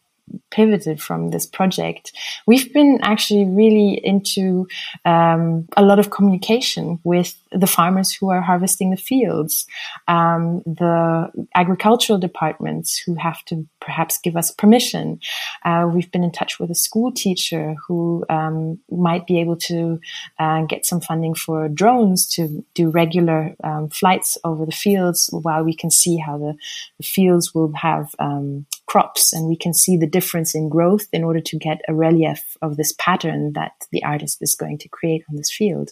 pivoted 0.50 1.00
from 1.02 1.30
this 1.30 1.46
project, 1.46 2.12
we've 2.46 2.72
been 2.72 2.98
actually 3.02 3.44
really 3.44 4.00
into 4.04 4.66
um, 5.04 5.66
a 5.76 5.82
lot 5.82 5.98
of 5.98 6.10
communication 6.10 6.98
with 7.04 7.36
the 7.52 7.66
farmers 7.66 8.12
who 8.12 8.30
are 8.30 8.40
harvesting 8.40 8.90
the 8.90 8.96
fields, 8.96 9.66
um, 10.08 10.62
the 10.66 11.30
agricultural 11.54 12.18
departments 12.18 12.98
who 12.98 13.14
have 13.14 13.44
to 13.44 13.66
perhaps 13.80 14.18
give 14.18 14.36
us 14.36 14.50
permission. 14.50 15.20
Uh, 15.64 15.88
we've 15.92 16.10
been 16.10 16.24
in 16.24 16.32
touch 16.32 16.58
with 16.58 16.70
a 16.70 16.74
school 16.74 17.12
teacher 17.12 17.74
who 17.86 18.24
um, 18.28 18.78
might 18.90 19.26
be 19.26 19.40
able 19.40 19.56
to 19.56 20.00
uh, 20.38 20.62
get 20.62 20.84
some 20.84 21.00
funding 21.00 21.34
for 21.34 21.68
drones 21.68 22.26
to 22.26 22.64
do 22.74 22.90
regular 22.90 23.54
um, 23.62 23.88
flights 23.88 24.36
over 24.44 24.66
the 24.66 24.72
fields 24.72 25.28
while 25.32 25.62
we 25.62 25.74
can 25.74 25.90
see 25.90 26.16
how 26.16 26.36
the, 26.36 26.54
the 26.98 27.06
fields 27.06 27.54
will 27.54 27.72
have 27.74 28.14
um, 28.18 28.66
crops 28.86 29.32
and 29.32 29.48
we 29.48 29.56
can 29.56 29.74
see 29.74 29.96
the 29.96 30.06
difference 30.16 30.54
in 30.54 30.70
growth 30.70 31.06
in 31.12 31.22
order 31.22 31.40
to 31.40 31.58
get 31.58 31.78
a 31.88 31.94
relief 31.94 32.56
of 32.62 32.76
this 32.78 32.94
pattern 32.98 33.52
that 33.52 33.72
the 33.92 34.02
artist 34.02 34.38
is 34.40 34.56
going 34.62 34.78
to 34.78 34.88
create 34.88 35.22
on 35.28 35.36
this 35.36 35.52
field. 35.52 35.90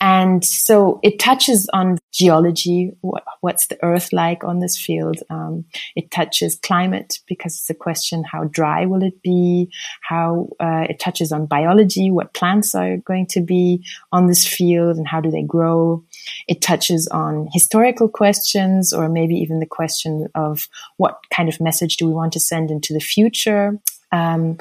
And 0.00 0.42
so 0.44 0.98
it 1.02 1.18
touches 1.18 1.68
on 1.74 1.98
geology. 2.18 2.92
What, 3.00 3.24
what's 3.40 3.68
the 3.68 3.82
earth 3.84 4.12
like 4.12 4.42
on 4.42 4.58
this 4.58 4.76
field? 4.76 5.20
Um, 5.30 5.64
it 5.94 6.10
touches 6.10 6.56
climate 6.56 7.20
because 7.26 7.54
it's 7.54 7.70
a 7.70 7.74
question, 7.74 8.24
how 8.24 8.44
dry 8.44 8.86
will 8.86 9.02
it 9.02 9.22
be? 9.22 9.72
How, 10.02 10.48
uh, 10.58 10.86
it 10.88 10.98
touches 10.98 11.30
on 11.30 11.46
biology. 11.46 12.10
What 12.10 12.34
plants 12.34 12.74
are 12.74 12.96
going 12.96 13.26
to 13.28 13.40
be 13.40 13.84
on 14.10 14.26
this 14.26 14.46
field 14.46 14.96
and 14.96 15.06
how 15.06 15.20
do 15.20 15.30
they 15.30 15.42
grow? 15.42 16.04
It 16.48 16.60
touches 16.60 17.06
on 17.08 17.48
historical 17.52 18.08
questions 18.08 18.92
or 18.92 19.08
maybe 19.08 19.36
even 19.36 19.60
the 19.60 19.66
question 19.66 20.26
of 20.34 20.68
what 20.96 21.18
kind 21.32 21.48
of 21.48 21.60
message 21.60 21.96
do 21.96 22.06
we 22.06 22.12
want 22.12 22.32
to 22.32 22.40
send 22.40 22.70
into 22.70 22.92
the 22.92 23.00
future? 23.00 23.78
Um, 24.10 24.58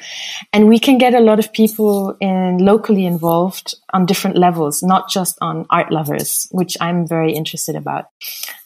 and 0.52 0.68
we 0.68 0.80
can 0.80 0.98
get 0.98 1.14
a 1.14 1.20
lot 1.20 1.40
of 1.40 1.54
people 1.54 2.18
in 2.20 2.58
locally 2.58 3.06
involved 3.06 3.76
on 3.94 4.06
different 4.06 4.38
levels, 4.38 4.84
not 4.84 5.10
just 5.10 5.38
on 5.42 5.66
art 5.70 5.92
lovers, 5.92 6.48
which 6.52 6.76
I'm 6.82 7.08
very 7.08 7.34
interested 7.34 7.76
about. 7.76 8.06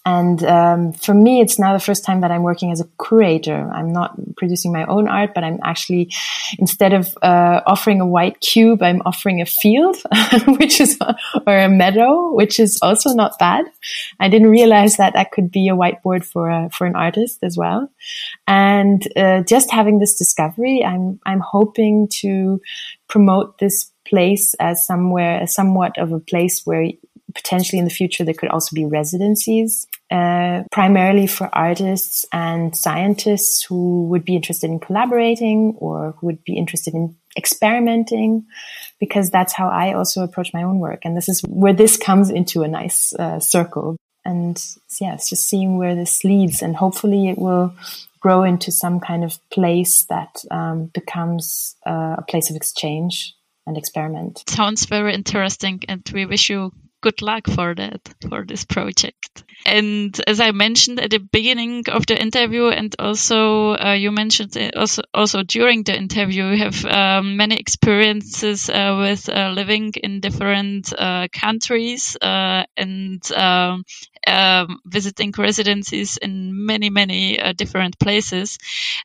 And 0.03 0.43
um, 0.43 0.93
for 0.93 1.13
me, 1.13 1.41
it's 1.41 1.60
now 1.60 1.74
the 1.74 1.79
first 1.79 2.03
time 2.03 2.22
that 2.22 2.31
I'm 2.31 2.41
working 2.41 2.72
as 2.72 2.81
a 2.81 2.89
curator. 3.03 3.70
I'm 3.72 3.93
not 3.93 4.15
producing 4.36 4.74
my 4.74 4.84
own 4.86 5.08
art, 5.08 5.34
but 5.36 5.43
I'm 5.43 5.60
actually, 5.63 6.12
instead 6.58 6.93
of 6.93 7.15
uh, 7.22 7.62
offering 7.67 8.01
a 8.01 8.08
white 8.08 8.39
cube, 8.39 8.81
I'm 8.81 9.03
offering 9.05 9.41
a 9.41 9.46
field, 9.46 9.98
which 10.58 10.81
is, 10.81 10.98
or 11.46 11.55
a 11.55 11.70
meadow, 11.70 12.34
which 12.34 12.60
is 12.60 12.79
also 12.81 13.13
not 13.13 13.38
bad. 13.38 13.65
I 14.20 14.27
didn't 14.27 14.50
realize 14.50 14.98
that 14.98 15.13
that 15.13 15.31
could 15.31 15.51
be 15.51 15.67
a 15.67 15.75
whiteboard 15.75 16.25
for 16.25 16.50
a, 16.50 16.70
for 16.72 16.88
an 16.88 16.96
artist 16.96 17.39
as 17.43 17.55
well. 17.55 17.88
And 18.48 19.08
uh, 19.15 19.43
just 19.43 19.72
having 19.72 20.00
this 20.00 20.17
discovery, 20.17 20.84
I'm 20.84 21.20
I'm 21.25 21.41
hoping 21.41 22.08
to 22.22 22.60
promote 23.08 23.60
this 23.60 23.91
place 24.05 24.55
as 24.55 24.86
somewhere, 24.86 25.46
somewhat 25.48 25.98
of 25.98 26.12
a 26.12 26.20
place 26.20 26.65
where 26.65 26.89
potentially 27.33 27.79
in 27.79 27.85
the 27.85 27.91
future 27.91 28.23
there 28.23 28.33
could 28.33 28.50
also 28.50 28.75
be 28.75 28.85
residencies, 28.85 29.88
uh, 30.09 30.63
primarily 30.71 31.27
for 31.27 31.50
artists 31.53 32.25
and 32.31 32.75
scientists 32.75 33.63
who 33.63 34.07
would 34.07 34.25
be 34.25 34.35
interested 34.35 34.69
in 34.69 34.79
collaborating 34.79 35.75
or 35.77 36.15
who 36.17 36.27
would 36.27 36.43
be 36.43 36.57
interested 36.57 36.93
in 36.93 37.15
experimenting, 37.38 38.45
because 39.00 39.29
that's 39.29 39.53
how 39.53 39.69
I 39.69 39.93
also 39.93 40.23
approach 40.23 40.53
my 40.53 40.63
own 40.63 40.79
work. 40.79 41.05
And 41.05 41.15
this 41.15 41.29
is 41.29 41.41
where 41.41 41.73
this 41.73 41.97
comes 41.97 42.29
into 42.29 42.63
a 42.63 42.67
nice 42.67 43.13
uh, 43.13 43.39
circle. 43.39 43.95
And 44.23 44.63
yeah, 45.00 45.15
it's 45.15 45.29
just 45.29 45.47
seeing 45.47 45.77
where 45.77 45.95
this 45.95 46.23
leads, 46.23 46.61
and 46.61 46.75
hopefully 46.75 47.29
it 47.29 47.38
will 47.38 47.73
grow 48.19 48.43
into 48.43 48.71
some 48.71 49.00
kind 49.00 49.23
of 49.23 49.39
place 49.50 50.03
that 50.09 50.43
um, 50.51 50.91
becomes 50.93 51.75
uh, 51.88 52.17
a 52.19 52.23
place 52.27 52.51
of 52.51 52.55
exchange 52.55 53.33
and 53.65 53.77
experiment. 53.77 54.43
Sounds 54.47 54.85
very 54.85 55.13
interesting, 55.15 55.81
and 55.88 56.07
we 56.13 56.27
wish 56.27 56.50
you 56.51 56.71
good 57.01 57.22
luck 57.22 57.48
for 57.48 57.75
that, 57.75 58.01
for 58.29 58.46
this 58.46 58.65
project. 58.65 59.43
And 59.65 60.20
as 60.25 60.39
I 60.39 60.51
mentioned 60.51 61.00
at 61.00 61.12
the 61.12 61.20
beginning 61.20 61.84
of 61.89 62.05
the 62.08 62.20
interview, 62.20 62.67
and 62.67 62.96
also 62.98 63.75
uh, 63.75 63.93
you 63.93 64.12
mentioned 64.12 64.58
also 64.75 65.03
also 65.13 65.43
during 65.43 65.84
the 65.84 65.96
interview, 65.96 66.46
you 66.46 66.58
have 66.58 66.86
um, 66.86 67.38
many 67.38 67.58
experiences 67.58 68.70
uh, 68.70 68.98
with 69.00 69.29
uh, 69.29 69.51
living 69.53 69.93
in 70.01 70.20
different 70.20 70.91
uh, 70.98 71.27
countries 71.31 72.17
uh, 72.22 72.63
and 72.75 73.31
um, 73.34 73.84
um, 74.25 74.79
visiting 74.86 75.34
residencies 75.38 76.17
in 76.17 76.65
many 76.65 76.89
many 76.89 77.39
uh, 77.39 77.53
different 77.53 78.00
places. 78.00 78.58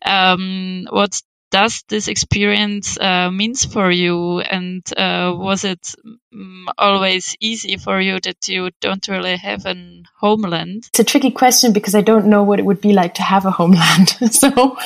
Um, 0.05 0.87
what's 0.91 1.23
does 1.57 1.85
this 1.89 2.07
experience 2.07 3.01
uh, 3.01 3.31
means 3.31 3.65
for 3.65 3.91
you? 3.91 4.41
And 4.41 4.83
uh, 4.95 5.33
was 5.35 5.65
it 5.65 5.95
um, 6.35 6.69
always 6.77 7.35
easy 7.41 7.79
for 7.79 7.99
you 7.99 8.21
that 8.21 8.47
you 8.47 8.73
don't 8.83 9.09
really 9.09 9.37
have 9.37 9.65
a 9.65 9.75
homeland? 10.21 10.85
It's 10.89 11.01
a 11.01 11.05
tricky 11.13 11.31
question 11.31 11.73
because 11.73 11.95
i 11.95 12.03
don't 12.03 12.27
know 12.27 12.43
what 12.43 12.59
it 12.59 12.67
would 12.67 12.83
be 12.83 12.93
like 12.93 13.15
to 13.15 13.23
have 13.23 13.47
a 13.47 13.51
homeland. 13.51 14.09
So 14.43 14.77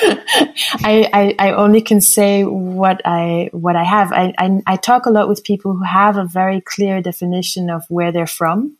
I, 0.91 1.09
I, 1.19 1.35
I, 1.47 1.51
only 1.51 1.81
can 1.81 1.99
say 1.99 2.45
what 2.45 3.01
i 3.03 3.49
what 3.51 3.75
i 3.75 3.83
have. 3.83 4.13
I, 4.13 4.33
I, 4.37 4.61
I 4.65 4.75
talk 4.77 5.05
a 5.05 5.09
lot 5.09 5.27
with 5.27 5.43
people 5.43 5.73
who 5.75 5.83
have 5.83 6.15
a 6.15 6.25
very 6.25 6.61
clear 6.61 7.01
definition 7.01 7.69
of 7.69 7.83
where 7.89 8.13
they're 8.13 8.35
from. 8.41 8.77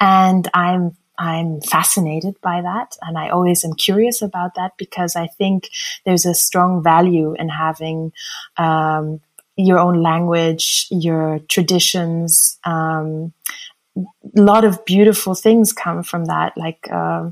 And 0.00 0.48
i'm 0.54 0.96
I'm 1.22 1.60
fascinated 1.60 2.34
by 2.42 2.62
that. 2.62 2.96
And 3.00 3.16
I 3.16 3.28
always 3.28 3.64
am 3.64 3.74
curious 3.74 4.22
about 4.22 4.56
that 4.56 4.72
because 4.76 5.14
I 5.14 5.28
think 5.28 5.70
there's 6.04 6.26
a 6.26 6.34
strong 6.34 6.82
value 6.82 7.36
in 7.38 7.48
having, 7.48 8.12
um, 8.56 9.20
your 9.56 9.78
own 9.78 10.02
language, 10.02 10.88
your 10.90 11.38
traditions, 11.48 12.58
um, 12.64 13.32
a 13.96 14.40
lot 14.40 14.64
of 14.64 14.84
beautiful 14.84 15.34
things 15.34 15.72
come 15.72 16.02
from 16.02 16.24
that, 16.24 16.56
like 16.56 16.88
uh, 16.90 17.30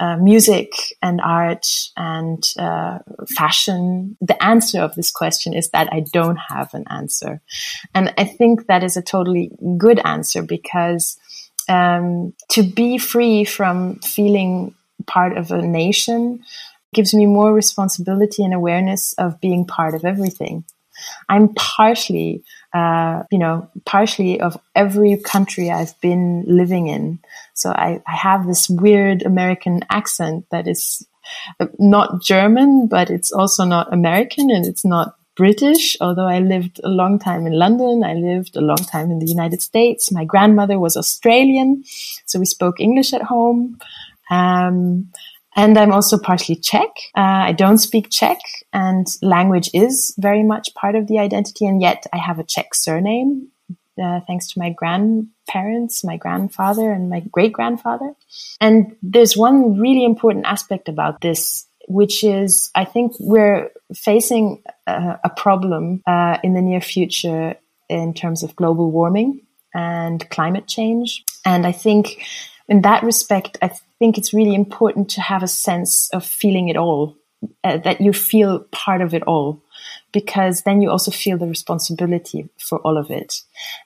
uh, 0.00 0.16
music 0.16 0.72
and 1.00 1.20
art 1.20 1.66
and 1.96 2.42
uh, 2.58 2.98
fashion. 3.28 4.16
The 4.20 4.42
answer 4.44 4.80
of 4.80 4.94
this 4.94 5.10
question 5.12 5.54
is 5.54 5.70
that 5.70 5.88
I 5.92 6.00
don't 6.12 6.38
have 6.48 6.74
an 6.74 6.84
answer. 6.90 7.40
And 7.94 8.12
I 8.18 8.24
think 8.24 8.66
that 8.66 8.82
is 8.82 8.96
a 8.96 9.02
totally 9.02 9.52
good 9.78 10.00
answer 10.04 10.42
because 10.42 11.16
um, 11.68 12.34
to 12.50 12.62
be 12.62 12.98
free 12.98 13.44
from 13.44 13.96
feeling 14.00 14.74
part 15.06 15.36
of 15.36 15.50
a 15.50 15.62
nation 15.62 16.42
gives 16.94 17.14
me 17.14 17.26
more 17.26 17.52
responsibility 17.52 18.44
and 18.44 18.54
awareness 18.54 19.14
of 19.14 19.40
being 19.40 19.64
part 19.64 19.94
of 19.94 20.04
everything. 20.04 20.64
I'm 21.28 21.54
partially, 21.54 22.44
uh, 22.74 23.22
you 23.30 23.38
know, 23.38 23.68
partially 23.86 24.40
of 24.40 24.58
every 24.74 25.16
country 25.16 25.70
I've 25.70 25.98
been 26.00 26.44
living 26.46 26.88
in. 26.88 27.18
So 27.54 27.70
I, 27.70 28.02
I 28.06 28.14
have 28.14 28.46
this 28.46 28.68
weird 28.68 29.22
American 29.22 29.80
accent 29.90 30.46
that 30.50 30.68
is 30.68 31.06
not 31.78 32.22
German, 32.22 32.88
but 32.88 33.10
it's 33.10 33.32
also 33.32 33.64
not 33.64 33.92
American 33.92 34.50
and 34.50 34.66
it's 34.66 34.84
not 34.84 35.16
British, 35.36 35.96
although 36.00 36.26
I 36.26 36.40
lived 36.40 36.80
a 36.84 36.88
long 36.88 37.18
time 37.18 37.46
in 37.46 37.52
London. 37.52 38.04
I 38.04 38.14
lived 38.14 38.56
a 38.56 38.60
long 38.60 38.76
time 38.76 39.10
in 39.10 39.18
the 39.18 39.26
United 39.26 39.62
States. 39.62 40.12
My 40.12 40.24
grandmother 40.24 40.78
was 40.78 40.96
Australian, 40.96 41.84
so 42.26 42.38
we 42.38 42.44
spoke 42.44 42.80
English 42.80 43.12
at 43.12 43.22
home. 43.22 43.78
Um, 44.30 45.10
and 45.54 45.76
I'm 45.76 45.92
also 45.92 46.18
partially 46.18 46.56
Czech. 46.56 46.88
Uh, 47.16 47.44
I 47.48 47.52
don't 47.52 47.78
speak 47.78 48.10
Czech, 48.10 48.38
and 48.72 49.06
language 49.20 49.70
is 49.74 50.14
very 50.18 50.42
much 50.42 50.74
part 50.74 50.94
of 50.94 51.06
the 51.08 51.18
identity. 51.18 51.66
And 51.66 51.82
yet, 51.82 52.06
I 52.12 52.18
have 52.18 52.38
a 52.38 52.44
Czech 52.44 52.74
surname, 52.74 53.48
uh, 54.02 54.20
thanks 54.26 54.48
to 54.52 54.58
my 54.58 54.70
grandparents, 54.70 56.04
my 56.04 56.16
grandfather, 56.16 56.90
and 56.90 57.10
my 57.10 57.20
great 57.20 57.52
grandfather. 57.52 58.14
And 58.60 58.96
there's 59.02 59.36
one 59.36 59.78
really 59.78 60.04
important 60.04 60.46
aspect 60.46 60.88
about 60.88 61.20
this 61.20 61.66
which 61.88 62.24
is 62.24 62.70
I 62.74 62.84
think 62.84 63.12
we're 63.18 63.70
facing 63.94 64.62
a, 64.86 65.18
a 65.24 65.30
problem 65.30 66.02
uh, 66.06 66.38
in 66.42 66.54
the 66.54 66.62
near 66.62 66.80
future 66.80 67.56
in 67.88 68.14
terms 68.14 68.42
of 68.42 68.56
global 68.56 68.90
warming 68.90 69.42
and 69.74 70.28
climate 70.30 70.66
change. 70.66 71.24
And 71.44 71.66
I 71.66 71.72
think 71.72 72.22
in 72.68 72.82
that 72.82 73.02
respect, 73.02 73.58
I 73.62 73.70
think 73.98 74.18
it's 74.18 74.34
really 74.34 74.54
important 74.54 75.10
to 75.10 75.20
have 75.20 75.42
a 75.42 75.48
sense 75.48 76.08
of 76.12 76.24
feeling 76.24 76.68
it 76.68 76.76
all, 76.76 77.16
uh, 77.64 77.78
that 77.78 78.00
you 78.00 78.12
feel 78.12 78.60
part 78.70 79.00
of 79.00 79.14
it 79.14 79.22
all, 79.24 79.62
because 80.12 80.62
then 80.62 80.80
you 80.80 80.90
also 80.90 81.10
feel 81.10 81.38
the 81.38 81.46
responsibility 81.46 82.48
for 82.58 82.78
all 82.78 82.96
of 82.96 83.10
it. 83.10 83.42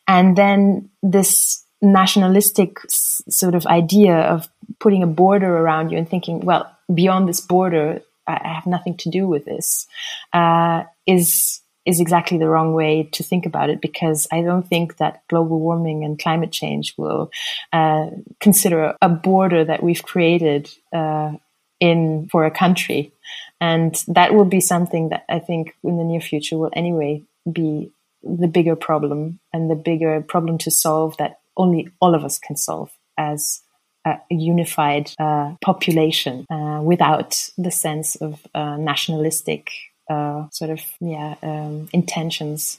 And 0.06 0.36
then 0.36 0.90
this 1.02 1.64
nationalistic 1.82 2.78
sort 2.88 3.54
of 3.54 3.66
idea 3.66 4.14
of 4.14 4.48
putting 4.80 5.02
a 5.02 5.06
border 5.06 5.56
around 5.56 5.90
you 5.90 5.98
and 5.98 6.08
thinking, 6.08 6.40
well, 6.40 6.70
beyond 6.92 7.28
this 7.28 7.40
border, 7.40 8.02
I 8.26 8.54
have 8.54 8.66
nothing 8.66 8.96
to 8.98 9.10
do 9.10 9.26
with 9.26 9.44
this, 9.44 9.86
uh, 10.32 10.84
is 11.06 11.60
is 11.84 12.00
exactly 12.00 12.36
the 12.36 12.48
wrong 12.48 12.74
way 12.74 13.08
to 13.12 13.22
think 13.22 13.46
about 13.46 13.70
it 13.70 13.80
because 13.80 14.26
I 14.32 14.42
don't 14.42 14.66
think 14.66 14.96
that 14.96 15.22
global 15.28 15.60
warming 15.60 16.02
and 16.02 16.18
climate 16.18 16.50
change 16.50 16.94
will 16.98 17.30
uh, 17.72 18.10
consider 18.40 18.96
a 19.00 19.08
border 19.08 19.64
that 19.64 19.84
we've 19.84 20.02
created 20.02 20.68
uh, 20.92 21.34
in 21.78 22.28
for 22.32 22.44
a 22.44 22.50
country, 22.50 23.12
and 23.60 23.94
that 24.08 24.34
will 24.34 24.44
be 24.44 24.60
something 24.60 25.10
that 25.10 25.24
I 25.28 25.38
think 25.38 25.76
in 25.84 25.96
the 25.96 26.04
near 26.04 26.20
future 26.20 26.58
will 26.58 26.72
anyway 26.72 27.22
be 27.50 27.92
the 28.24 28.48
bigger 28.48 28.74
problem 28.74 29.38
and 29.52 29.70
the 29.70 29.76
bigger 29.76 30.20
problem 30.20 30.58
to 30.58 30.70
solve 30.70 31.16
that 31.18 31.38
only 31.56 31.88
all 32.00 32.14
of 32.14 32.24
us 32.24 32.38
can 32.38 32.56
solve 32.56 32.90
as 33.16 33.62
a 34.06 34.20
unified 34.30 35.10
uh, 35.18 35.54
population 35.60 36.46
uh, 36.50 36.80
without 36.82 37.50
the 37.58 37.70
sense 37.70 38.16
of 38.16 38.40
uh, 38.54 38.76
nationalistic 38.76 39.70
uh, 40.08 40.46
sort 40.50 40.70
of 40.70 40.80
yeah 41.00 41.34
um, 41.42 41.88
intentions. 41.92 42.78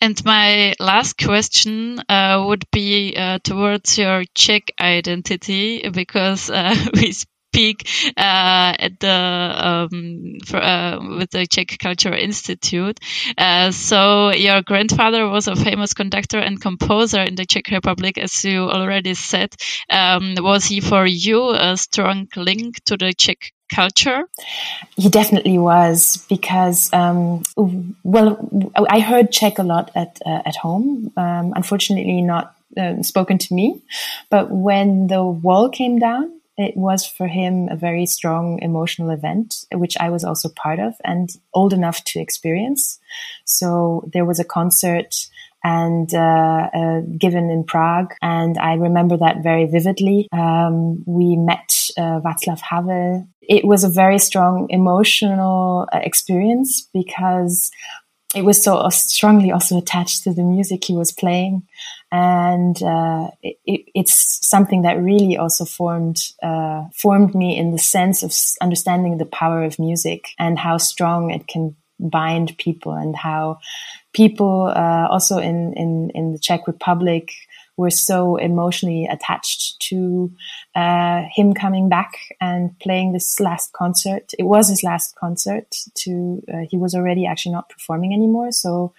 And 0.00 0.24
my 0.24 0.74
last 0.80 1.16
question 1.16 2.00
uh, 2.08 2.44
would 2.48 2.64
be 2.72 3.14
uh, 3.16 3.38
towards 3.44 3.98
your 3.98 4.24
Czech 4.34 4.72
identity, 4.80 5.88
because 5.88 6.50
we 6.94 7.12
speak 7.52 7.86
uh, 8.16 8.72
at 8.78 8.98
the 8.98 9.08
um, 9.08 10.38
for, 10.46 10.56
uh, 10.56 10.98
with 11.18 11.30
the 11.30 11.46
Czech 11.46 11.76
Cultural 11.78 12.18
Institute. 12.18 12.98
Uh, 13.36 13.70
so 13.70 14.32
your 14.32 14.62
grandfather 14.62 15.28
was 15.28 15.48
a 15.48 15.56
famous 15.56 15.92
conductor 15.92 16.38
and 16.38 16.60
composer 16.60 17.20
in 17.20 17.34
the 17.34 17.44
Czech 17.44 17.68
Republic, 17.70 18.16
as 18.16 18.44
you 18.44 18.62
already 18.62 19.14
said. 19.14 19.54
Um, 19.90 20.34
was 20.38 20.64
he 20.64 20.80
for 20.80 21.06
you 21.06 21.50
a 21.50 21.76
strong 21.76 22.28
link 22.36 22.82
to 22.84 22.96
the 22.96 23.12
Czech 23.12 23.52
culture? 23.70 24.24
He 24.96 25.10
definitely 25.10 25.58
was 25.58 26.24
because, 26.28 26.90
um, 26.92 27.42
well, 28.02 28.48
I 28.88 29.00
heard 29.00 29.30
Czech 29.30 29.58
a 29.58 29.62
lot 29.62 29.90
at 29.94 30.18
uh, 30.24 30.40
at 30.46 30.56
home. 30.56 31.12
Um, 31.16 31.52
unfortunately, 31.54 32.22
not 32.22 32.54
uh, 32.78 33.02
spoken 33.02 33.36
to 33.36 33.54
me. 33.54 33.82
But 34.30 34.50
when 34.50 35.08
the 35.08 35.22
wall 35.22 35.68
came 35.68 35.98
down 35.98 36.32
it 36.56 36.76
was 36.76 37.06
for 37.06 37.26
him 37.26 37.68
a 37.70 37.76
very 37.76 38.06
strong 38.06 38.58
emotional 38.60 39.10
event, 39.10 39.64
which 39.72 39.96
I 39.98 40.10
was 40.10 40.24
also 40.24 40.48
part 40.50 40.78
of 40.78 40.94
and 41.04 41.30
old 41.54 41.72
enough 41.72 42.04
to 42.04 42.20
experience. 42.20 42.98
So 43.44 44.08
there 44.12 44.24
was 44.24 44.38
a 44.38 44.44
concert 44.44 45.26
and 45.64 46.12
uh, 46.12 46.68
uh, 46.74 47.00
given 47.16 47.48
in 47.48 47.64
Prague, 47.64 48.14
and 48.20 48.58
I 48.58 48.74
remember 48.74 49.16
that 49.18 49.44
very 49.44 49.66
vividly. 49.66 50.28
Um, 50.32 51.04
we 51.06 51.36
met 51.36 51.72
uh, 51.96 52.20
Václav 52.20 52.60
Havel. 52.60 53.28
It 53.42 53.64
was 53.64 53.84
a 53.84 53.88
very 53.88 54.18
strong 54.18 54.66
emotional 54.70 55.88
uh, 55.92 56.00
experience 56.02 56.88
because 56.92 57.70
it 58.34 58.44
was 58.44 58.62
so 58.62 58.88
strongly 58.88 59.52
also 59.52 59.76
attached 59.78 60.22
to 60.24 60.32
the 60.32 60.42
music 60.42 60.84
he 60.84 60.94
was 60.94 61.12
playing. 61.12 61.66
And 62.10 62.82
uh, 62.82 63.30
it, 63.42 63.56
it's 63.94 64.46
something 64.46 64.82
that 64.82 65.02
really 65.02 65.36
also 65.36 65.64
formed 65.64 66.18
uh, 66.42 66.84
formed 66.94 67.34
me 67.34 67.56
in 67.56 67.72
the 67.72 67.78
sense 67.78 68.22
of 68.22 68.34
understanding 68.60 69.18
the 69.18 69.26
power 69.26 69.62
of 69.62 69.78
music 69.78 70.28
and 70.38 70.58
how 70.58 70.78
strong 70.78 71.30
it 71.30 71.46
can 71.46 71.76
bind 71.98 72.56
people 72.58 72.92
and 72.92 73.14
how 73.14 73.58
people 74.12 74.72
uh, 74.74 75.06
also 75.10 75.38
in, 75.38 75.72
in 75.74 76.10
in 76.14 76.32
the 76.32 76.38
Czech 76.38 76.66
Republic 76.66 77.32
were 77.82 77.90
so 77.90 78.36
emotionally 78.36 79.06
attached 79.06 79.80
to 79.88 80.30
uh, 80.74 81.22
him 81.36 81.52
coming 81.52 81.88
back 81.88 82.12
and 82.40 82.78
playing 82.78 83.12
this 83.12 83.40
last 83.40 83.72
concert. 83.72 84.32
It 84.38 84.44
was 84.44 84.68
his 84.68 84.82
last 84.82 85.16
concert. 85.16 85.66
To 86.02 86.42
uh, 86.52 86.64
he 86.70 86.76
was 86.76 86.94
already 86.94 87.26
actually 87.26 87.52
not 87.52 87.68
performing 87.68 88.14
anymore, 88.14 88.52
so 88.52 88.92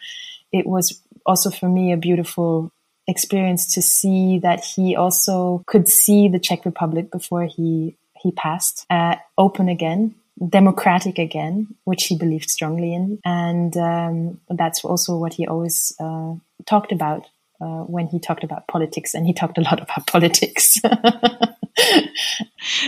it 0.52 0.66
was 0.68 1.00
also 1.26 1.50
for 1.50 1.70
me 1.70 1.94
a 1.94 1.98
beautiful 1.98 2.72
experience 3.08 3.74
to 3.76 3.82
see 3.82 4.40
that 4.40 4.64
he 4.64 4.96
also 4.96 5.64
could 5.66 5.88
see 5.90 6.28
the 6.28 6.40
Czech 6.40 6.66
Republic 6.66 7.12
before 7.12 7.46
he 7.46 7.96
he 8.22 8.32
passed 8.32 8.86
uh, 8.90 9.16
open 9.38 9.68
again 9.70 10.16
democratic 10.50 11.20
again, 11.20 11.76
which 11.84 12.06
he 12.06 12.18
believed 12.18 12.50
strongly 12.50 12.94
in. 12.94 13.20
And 13.24 13.76
um, 13.78 14.40
that's 14.50 14.84
also 14.84 15.16
what 15.18 15.34
he 15.34 15.48
always 15.48 15.94
uh, 16.00 16.34
talked 16.66 16.92
about 16.92 17.28
uh, 17.64 17.84
when 17.84 18.08
he 18.08 18.20
talked 18.20 18.44
about 18.44 18.68
politics, 18.68 19.14
and 19.14 19.26
he 19.26 19.34
talked 19.34 19.58
a 19.58 19.62
lot 19.62 19.82
about 19.82 20.06
politics. 20.16 20.82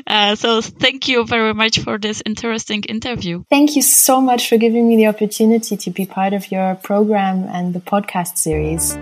uh, 0.07 0.35
so, 0.35 0.61
thank 0.61 1.07
you 1.07 1.25
very 1.25 1.53
much 1.53 1.79
for 1.79 1.97
this 1.97 2.21
interesting 2.25 2.83
interview. 2.83 3.43
Thank 3.49 3.75
you 3.75 3.81
so 3.81 4.19
much 4.19 4.49
for 4.49 4.57
giving 4.57 4.88
me 4.88 4.97
the 4.97 5.07
opportunity 5.07 5.77
to 5.77 5.89
be 5.91 6.05
part 6.05 6.33
of 6.33 6.51
your 6.51 6.75
program 6.75 7.47
and 7.49 7.73
the 7.73 7.79
podcast 7.79 8.38
series. 8.38 8.97